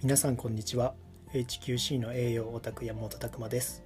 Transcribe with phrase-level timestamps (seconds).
[0.00, 0.94] 皆さんこんにちは。
[1.32, 3.82] HQC の栄養オタク山本拓馬です。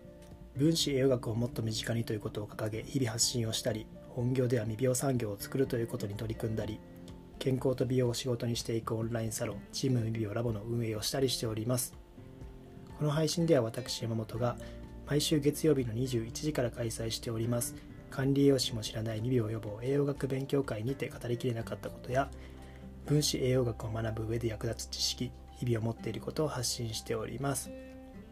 [0.55, 6.81] 分子栄養学をもっと身近にということを掲げ日々発信をしたり本業では未病産業を作るということに取り組んだり
[7.39, 11.95] 健康と美容を仕事にしていくオンラインサロンチーム未病ラボの運営をしたりしております。
[12.99, 14.59] この配信では私山本が
[15.07, 17.75] 毎週月曜日の21時から開催しております
[18.11, 22.31] 管理栄養士も知らない未病予防栄養学勉強会にて語りきれなかったことや
[23.07, 25.33] 分子栄養学を学ぶ上で役立つ知識
[25.65, 27.71] 日々を持っていることを発信しております。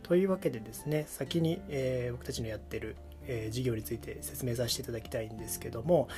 [0.02, 6.08] というわけでですね先に、えー、僕たちのやってるえー、事業について説明させていただきたいんですけども、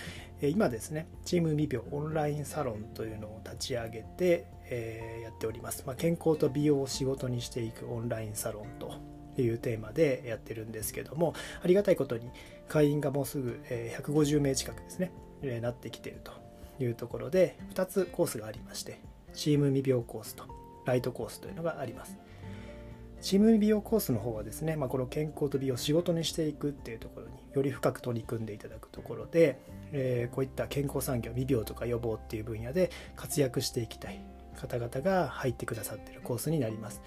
[0.40, 8.94] えー、今ですねチーム未病オンラインサロンというのを立ち上げて、え、やっております、まあ、健康と美容を仕事にしていくオンラインサロンと
[9.40, 12.30] いうテーマでやってるんですけどもありがたいことに
[12.68, 15.12] 会員がもうすぐ150名近くですね
[15.60, 16.32] なってきてると
[16.82, 19.00] いうところで2つコースがありまして
[19.34, 20.61] チーム未病コースと。
[20.84, 22.18] ライトコースというのがあります。
[23.20, 29.60] チーム美容コースの方はですね、まあ、この健康と美容を仕事にしていくっていうところにより深く取り組んでいただくところで、
[29.92, 34.24] えー、こういった健康産業未病とか予防っていう分野で活躍していきたい
[34.56, 37.00] 方々が入ってくださっているコースになります。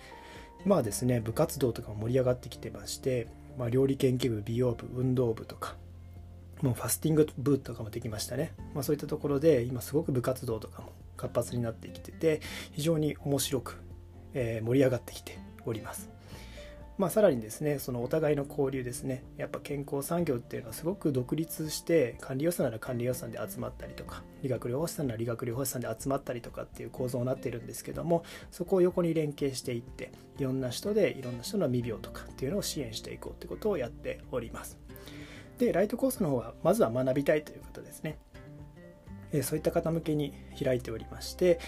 [0.66, 5.76] 今はですね部活動とかも盛り上がってきてまして、まあ、料理研究部美容部運動部とか
[6.62, 13.82] もうファスティング部とかもできましたね、まあ、そういったところで今すごく部活動とかも活発になってきてて非常に面白く、
[14.34, 16.16] え、盛り上がってきております。
[16.98, 19.26] まあ、さらにですねそのお互いの交流ですね。
[19.36, 34.78] やっぱ健康産業っていうのはすごく独立して管理予算なら管理予算で集まったりとか理学療法士さんなら理学療法士さんで集まったりとかっていう構造になってるんですけどもそこを横に連携していっていろんな人でいろんな人の未病とかっていうのを支援していこうってことをやっております。
[35.58, 38.18] でライトコースの方はまずは学びたいということですね。
[39.44, 41.60] そういった方向けに開いておりまして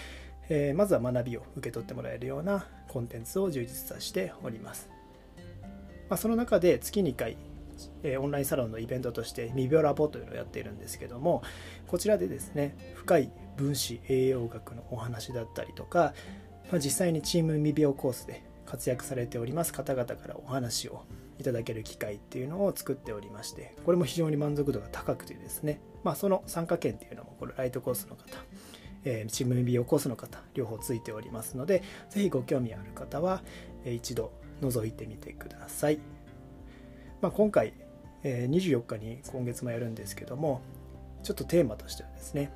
[0.48, 4.88] え、まずは学びを受け取ってもらえるようなコンテンツを充実させております。
[6.08, 7.36] まあ、その中で月2回、
[8.02, 11.42] え、オンラインサロンのイベントとして未病ラボというのをやっているんですけども
[11.86, 16.14] こちらでですね深い分子栄養学のお話だったりとか、
[16.72, 21.02] まあ、実際にチーム未病コースで活躍されております方々からお話を
[21.38, 28.24] いただける機会っていうのを作っておりましてこれも非常に満足度が高くてですね、まあ、その参加券っていうのもこれライトコースの方
[29.04, 33.42] えー、チーム美容コースの方両方ついておりますので是非ご興味ある方は、
[33.84, 35.98] えー、一度覗いてみてください、
[37.20, 37.74] まあ、今回、
[38.22, 40.62] え、24日に今月もやるんですけども
[41.22, 42.52] ちょっとテーマとしてはですね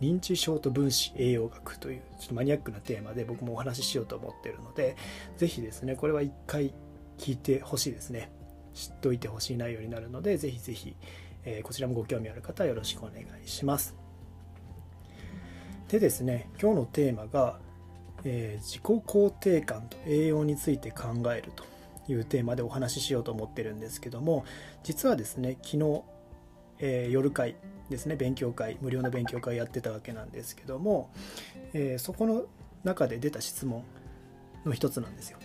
[0.00, 4.96] 認知症と分子栄養学というちょっとマニアックなテーマで僕もお話ししようと思ってるので
[5.36, 6.72] 是非ですねこれは一回
[7.20, 8.32] 聞いてほしいですね。
[8.72, 10.96] 知っておいてほしい内容になるので是非是非、
[11.44, 13.94] えー、こちらもご興味ある方はよろしくお願いします。
[15.88, 17.58] でですね今日のテーマが、
[18.24, 21.64] えー、自己肯定感と栄養について考えると
[22.10, 24.44] いうテーマでお話ししようと思ってるんですけども
[24.82, 26.02] 実はですね昨日、
[26.78, 27.56] えー、夜会
[27.90, 31.10] ですね勉強会無料の勉強会やってたわけなんですけども、
[31.74, 32.44] えー、そこの
[32.84, 33.82] 中で出た質問
[34.64, 35.38] の一つなんですよ。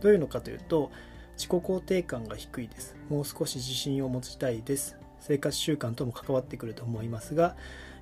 [0.00, 0.90] どういうのかというと
[1.36, 2.96] 自己肯定感が低いです。
[3.08, 4.96] もう少し自信を持ちたいです。
[5.20, 7.54] 生活習慣とも関わってくると思いますが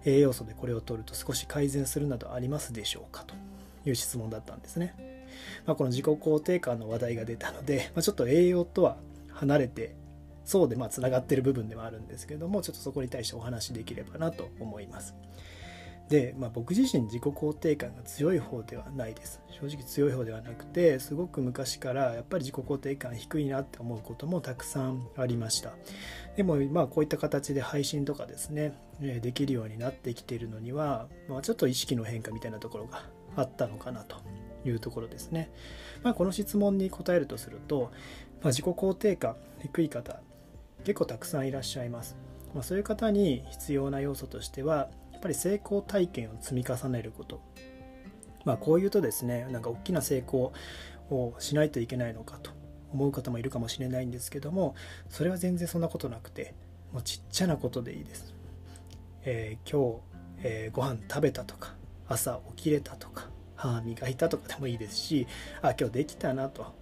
[0.04, 3.34] 栄養素でこれを取ると少し改善するなどありますでしょうかと。
[3.88, 4.94] いう質問だったんですね、
[5.66, 8.96] まあ、この自己肯定感の話題が出たので、 まあ、ちょっと栄養とは
[9.32, 9.94] 離れて
[10.44, 15.14] そうでまあつながってる部分ではあるんですけどもちょっとそこに対してお話しできればなと思います。
[16.08, 19.42] で、まあ、僕自身自己肯定感が強い方ではないです。
[19.50, 25.72] 正直強い方ではなくてすごく昔からやっぱり自己肯定感低いなって思うこともたくさんありました。
[26.36, 33.02] でもまあこういった形で配信とかですねできるようになってきているのには、まあ、ちょっと意識の変化みたいなところが
[33.36, 34.16] あったのかなと
[34.64, 35.50] いうところですね、
[36.02, 37.90] まあ、この質問に答えるとすると、
[38.42, 40.20] まあ、自己肯定感低い方
[40.84, 42.16] 結構たくさんいらっしゃいます、
[42.54, 44.88] まあ、そういう方に必要な要素としては
[45.18, 47.40] やっぱり成功体験を積み重ねること。
[48.44, 50.52] まあこう言うとですね、なんか大きな成功
[51.10, 52.52] をしないといけないのかと
[52.92, 54.76] 思う方もいるかもしれないんですけども、
[55.08, 56.54] それは全然そんなことなくて、
[56.92, 58.32] もうちっちゃなことでいいです。
[59.24, 60.02] えー、今日、
[60.44, 61.74] えー、ご飯食べたとか、
[62.06, 65.26] 朝起きれたとか、歯磨いたとかでもいいですし、
[65.62, 66.76] あ、今日できたなと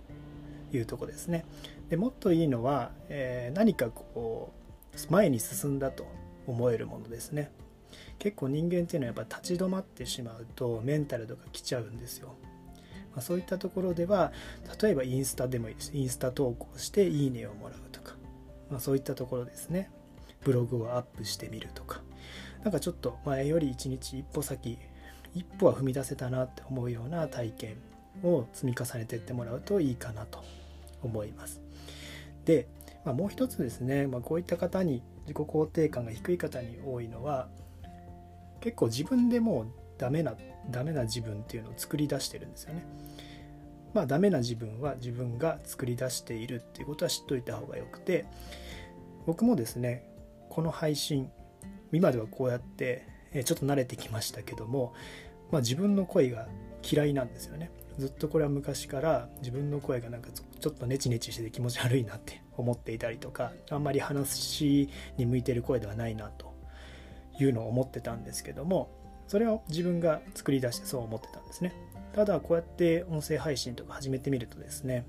[0.74, 1.46] いうとこですね。
[1.88, 4.52] でもっといいのは、えー、何かこ
[4.92, 6.06] う前に進んだと
[6.46, 7.50] 思えるものですね。
[8.18, 12.34] 結構人間っていうのはやっぱ立ち止まってしまうとメンタルとか来ちゃうんですよ。
[13.12, 14.30] まあ、そういったところでは
[14.82, 18.14] 例えばインスタでもいいですインスタ投稿していいねをもらうとか、
[18.70, 19.90] まあ、そういったところですね
[20.44, 22.02] ブログをアップしてみるとか
[22.62, 24.78] なんかちょっと前より一日一歩先
[25.34, 27.76] 一歩は踏み出せたなって思うような体験
[28.22, 30.42] を積み重ねていってもらうといいかなと
[31.02, 31.60] 思います。
[32.44, 32.66] で、
[33.04, 37.48] まあ、もう一つですね、まあ、こういった方に自己肯定感が低い方に多いのは
[38.60, 39.66] 結構自分でもう
[39.98, 40.34] ダメな
[40.70, 42.84] ダメな自分っていうのを作り出してるんですよね。
[43.94, 48.26] まあダメな自分は自分が作り出しているっていうことは知っといた方がよくて
[49.26, 50.04] 僕もですね
[50.50, 51.30] この配信
[51.92, 53.06] 今ではこうやって
[53.44, 54.92] ちょっと慣れてきましたけども、
[55.50, 56.46] まあ、自分の声が
[56.82, 66.55] 嫌いなんですよねずっとこれは昔から自分の声がなんかちょっとネチネチしてて気持ち悪いなって思っていたりとかあんまり話に向いてる声ではないなと
[67.40, 68.90] いうのを思ってたんですけども
[69.28, 71.74] それを自分が作り出してそう思ってたんですね。
[72.14, 75.06] ただこうやって音声配信とか始めてみるとですね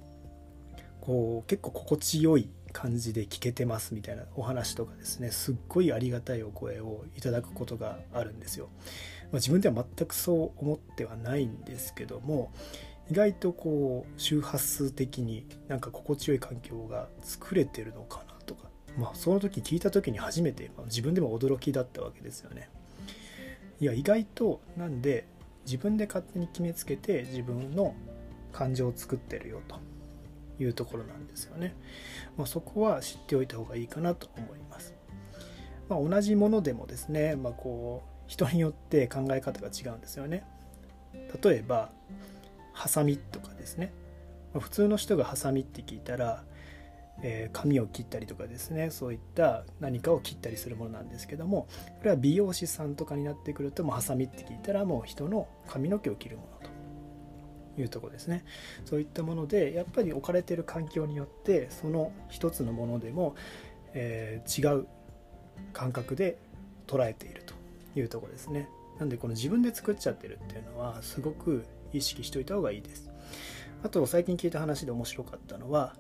[1.00, 8.68] こう結構心地よい感じで聞けてますみたいなお話とかですねすっごいありがたいお声をいただくことがあるんですよ、
[9.24, 12.52] まあ、自分では全くそう思ってはないんですけども
[13.10, 18.37] 意外とこう周波数的になんか心地よい環境が作れてるのかなとか
[18.98, 22.70] まあその時聞いた時に初めて、まあ、自分でも驚きだったわけですよね。
[23.80, 25.28] いや意外となんで
[25.66, 27.94] 自分で勝手に決めつけて自分の
[28.52, 29.80] 感情を作ってるよと。
[30.60, 31.76] いうところなんですよね、
[32.36, 34.96] まあ、そこは知っておいた方がいいかなと思います、
[35.88, 40.44] まあ、同じものでもですね、まあ、こう人によって考え方が違うんですよね。
[41.42, 41.92] 例えば
[42.74, 43.94] ハサミとかですね。
[44.60, 46.44] 普通の人がハサミって聞いたら、
[47.24, 51.68] え、髪を切ったりとかですねそういった何かを切ったりするものなんですけども
[52.00, 56.68] これは美容師さんとかになってくるともうハサミって聞いたらもう人の髪の毛を切るもの
[57.76, 58.44] というとこですね
[58.86, 63.36] そういったものでやっぱり置かれてる環境によってその一つのものでも、
[63.94, 64.88] えー、違う
[65.74, 66.38] 感覚で
[66.88, 67.54] 捉えていると
[68.00, 73.10] いうとこですねなんでこの自分で作っちゃってるっていうのはすごく意識しといた方がいいです。
[73.84, 75.96] あと最近聞いた話で面白かったのは、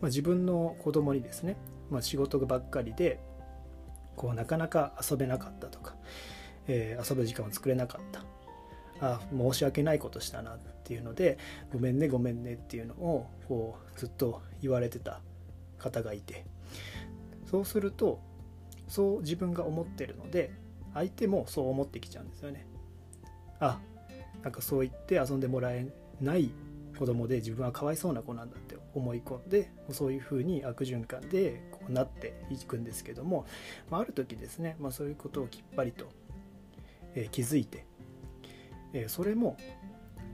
[0.00, 1.56] まあ、自分の子供にですね、
[1.90, 3.20] まあ、仕事ばっかりで
[4.16, 5.94] こうなかなか遊べなかったとか、
[6.66, 8.24] えー、遊ぶ時間を作れなかった。
[9.00, 11.38] あ申し訳ないことしたなっていうので
[11.72, 15.20] ごめんねごめんねっていうのをこうずっと言われてた
[15.78, 16.44] 方がいて。
[17.50, 18.20] そうすると
[18.88, 20.52] そう自分が思ってるので
[20.94, 22.66] 相手もそう思ってきちゃうんですよね。
[23.60, 23.80] あ
[24.42, 25.86] なんかそう言って遊んでもらえ
[26.20, 26.50] ない
[26.98, 33.46] 子供で自分はかわいそうな子なんだって思い込んでそういうふうに悪循環でこうなっていくんですけども、
[33.90, 36.06] まあ、ある時ですね、まあ、そういうことをきっぱりと、
[37.14, 37.86] えー、気づいて、
[38.92, 39.56] えー、それも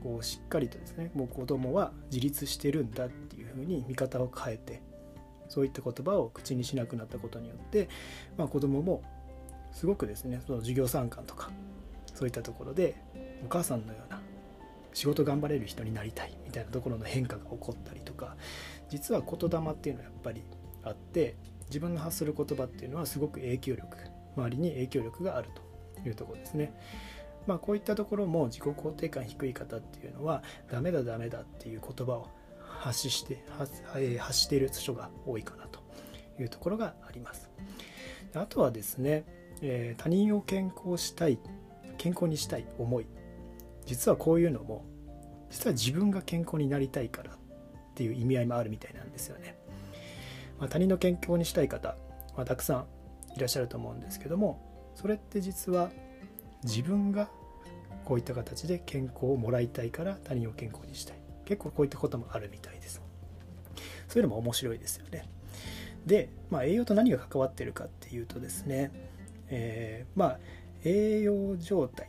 [0.03, 4.81] こうしっかりとですねもう子供は自立してるんだっていうふうに見方を変えて
[5.47, 7.89] そういった言葉を口にしなくなったことによって、
[8.37, 9.03] まあ、子供も
[9.71, 11.49] すごくですねその授業参観とか
[12.13, 12.95] そういったところで
[13.43, 14.21] お母さんのような
[14.93, 16.37] 仕事頑張れる人になりたい。
[16.55, 18.35] たいなところの変化が起こったりとか
[18.89, 20.43] 実は言霊っていうのはやっぱり
[20.83, 21.35] あって
[21.67, 23.97] 自分の発する言葉っていうのはすごく影響力
[24.35, 25.49] 周りに影響力がある
[26.03, 26.73] というところですね。
[27.47, 32.27] まあこういったところも自己肯定感低い方っていうのはダメだダメだっていう言葉を
[32.59, 35.79] 発して発している人が多いかなと
[36.39, 37.49] いうところがあります。
[38.33, 39.23] あとはですね、
[39.61, 41.39] えー、他人を健康したい
[41.97, 43.05] 健康にしたい思い
[43.85, 44.83] 実はこういうのも
[45.49, 47.35] 実は自分が健康になりたいからっ
[47.95, 49.57] ていう意味合いもあるみたいなんですよね、
[50.59, 51.95] まあ、他人の健康にしたい方、
[52.35, 52.85] まあ、たくさ
[53.33, 55.91] んいらっしゃると思うんですけどもそれって実は
[56.63, 57.29] 自分が
[58.05, 61.17] こういった形で健康をもらいたいから他人を健康にしたい。
[61.45, 63.01] 結構こういったこともあるみたいです。
[64.07, 65.27] そういうのも面白いですよね。
[66.05, 68.91] で、まあ、栄養と何が関わってるかっていうとですね、
[69.49, 70.39] えー、まあ
[70.83, 72.07] 栄養状態、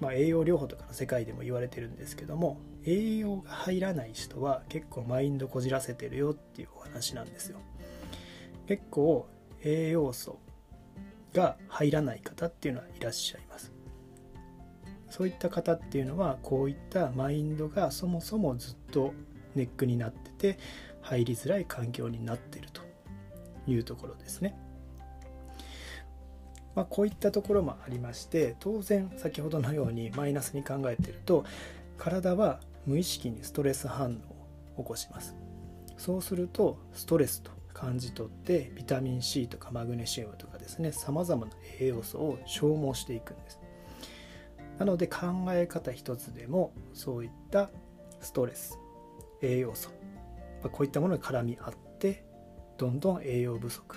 [0.00, 7.58] まあ、栄養療法とかの世界でも言われてるんですけども栄養が入らない人は結構マインドこじらせてるよっていうお話なんですよ
[8.66, 9.28] 結構
[9.62, 10.38] 栄養素
[11.34, 13.72] が入らない方っていうのはいらっしゃいます
[15.10, 19.14] そういった方っていうのはこういったマインドがそもそもずっと
[19.54, 20.58] ネックになってて
[21.00, 22.82] 入りづらい環境になってると
[23.66, 24.56] いうところですね。
[26.78, 31.44] まあ、こういったところもありまして当然先ほどのようにマイナスに考えてると
[31.96, 34.22] 体は無意識にストレス反
[34.76, 35.34] 応を起こします。
[35.96, 43.60] そうするとストレスと感じ取ってビタミン C とかマグネシウムとかですねさまざまな栄養素を消耗していくんです。
[44.78, 47.70] なので考え方一つでもそういった
[48.20, 48.78] ストレス
[49.42, 49.90] 栄養素
[50.70, 52.24] こういったものが絡み合って
[52.76, 53.96] どんどん栄養不足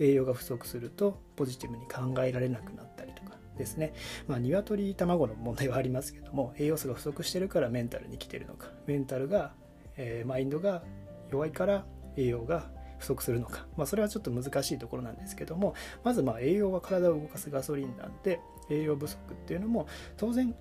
[0.00, 3.94] 栄養が不足するとポジティブに考えられなくなったりとかですね。
[4.26, 9.52] まあ、鶏卵の問題はありますけども、栄養素が不足してるからメンタルに来てるのか、メンタルが、
[9.96, 10.82] えー、マインドが
[11.30, 11.84] 弱いから
[12.16, 19.86] 栄養が不足するのか、まあ、それはちょっと難しいところなんですけどもまずま栄養は体を動かすガソリンなんで栄養不足っていうのも
[20.16, 20.54] 当然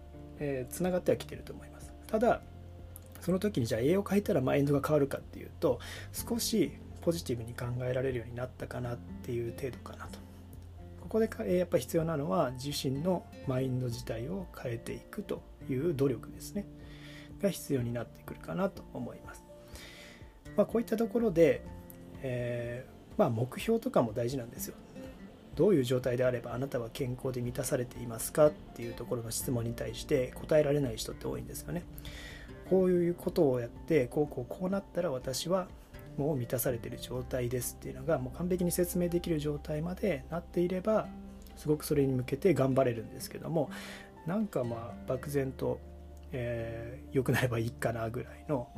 [0.70, 2.42] つな、えー、がってはきてると思いますただ
[3.22, 5.80] その時にじゃあ栄養を変えたらマインドが変わるかっていうと
[6.12, 6.74] 少し
[7.06, 10.20] ポジティブに考えられるようになったかなっていう程度かなと。
[11.02, 16.66] ここでやっぱり必要なのは自身のマインド自体を変えていくという努力ですね。
[17.42, 19.44] が必要になってくるかなと思います、
[20.56, 21.62] まあ、こういったところで、
[22.22, 24.76] えー、まあ、目標とかも大事なんですよ。
[25.56, 31.84] どういう状態であればあなたは健康で満たされていますかっていうところの質問に対して答えられない人って多いんですよね。
[32.70, 35.68] こういうことをやってこうこうこうなったら私は
[36.18, 41.08] もう満たされてる状態ですっていうのがもう完璧に説明できる状態までなっていれば
[41.56, 43.70] すごくそれに向けて頑張れるんですけども
[44.26, 45.80] なんかまあ漠然と、
[46.32, 48.70] えー、良くなればいいかなぐらいの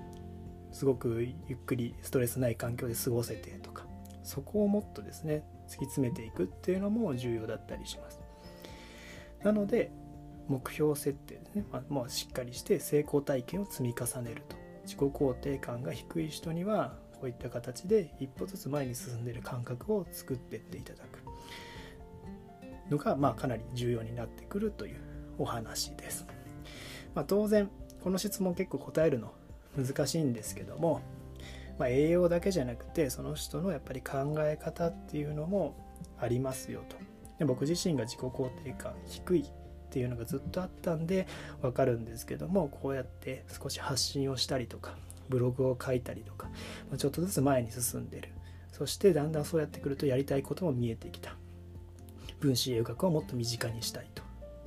[0.72, 3.86] すごくゆっくりストレスない環境で過ごせてとか
[4.24, 8.20] そこをもっとですね突き詰めていくっていうのも重要だったりします。
[9.44, 9.92] なので
[10.48, 14.56] 目標設定ですね、まあ、まあ、しっかりして成功体験を積み重ねると。
[14.88, 21.20] 自己肯定感が低い人にはこういった形で一歩ずつ前に進んでいる感覚を作っていっていただく
[22.92, 25.00] のが、まあ、かなり重要になってくるという
[25.38, 26.26] お話です。
[27.14, 27.70] まあ、当然
[28.04, 29.34] この質問結構答えるの
[29.76, 31.02] 難しいんですけども、
[31.78, 35.76] まあ、栄養だけじゃなくてその人のやっぱり考え方っていうのも
[36.20, 36.96] ありますよと。
[37.40, 39.46] で僕自身が自己肯定感低いっ
[39.90, 41.28] ていうのがずっとあったんで
[41.62, 44.96] 分かるんですけどもこうやって少し発信をしたりとか
[45.30, 46.50] ブログを書いたりとか
[46.98, 48.30] ちょっとずつ前に進んでる。
[48.72, 51.36] そしてだんだんそうやってくるとやりたいことも見えてきた。
[52.40, 54.22] 分子栄養学をもっと身近にしたいと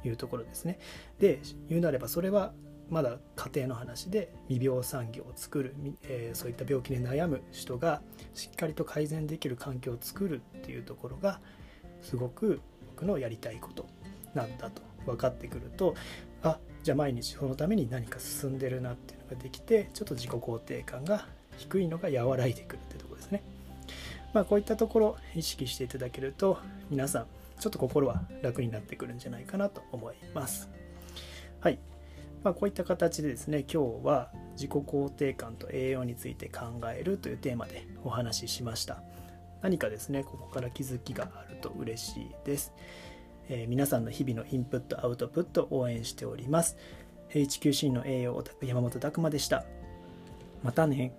[0.08, 0.78] いうところですね。
[1.18, 2.52] で言うなればそれは
[2.88, 8.02] まだ家庭の話で未病産業を作る、えー、そういった病気で悩む人が
[8.34, 11.40] しっかりと改善できる環境を作るっていうところが
[12.02, 13.86] すごく僕のやりたいこと
[14.34, 15.94] なんだと分かってくると
[16.42, 21.26] あじゃあ毎日そのために何か進んでるなっていうのができてちょっと自己肯定感が
[21.58, 23.42] 低いのが和らいでくるってとこですね。
[24.32, 26.58] まあこういったところ意識していただけると
[26.88, 27.26] 皆さん
[27.58, 30.70] ちょっと心は楽になってくるんじゃないかなと思います。
[31.60, 31.78] はい。
[32.42, 39.02] まあ、こういった形でですね今日は自己肯定感と栄養について考えるというテーマでお話ししました。
[39.60, 42.72] 何かですねここから気づきがあると嬉しいです。
[43.52, 46.76] えー、皆さんの日々のインプットアウトプット応援しております。
[47.30, 49.64] HQC の栄養オタク山本拓馬でした。
[50.62, 51.12] またね。